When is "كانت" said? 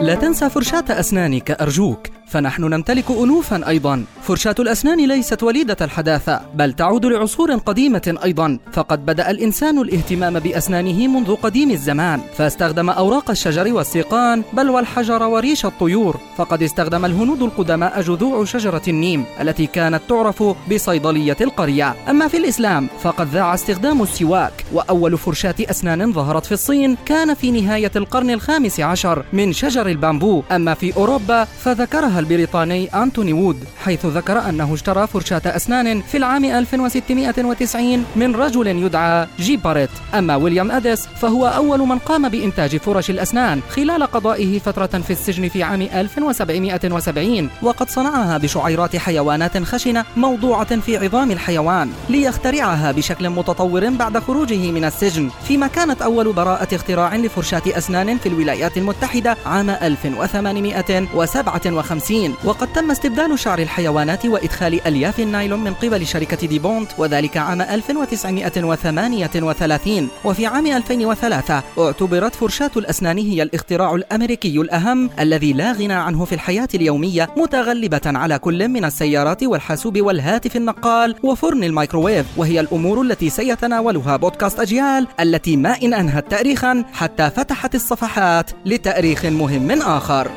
19.66-20.00, 55.66-56.02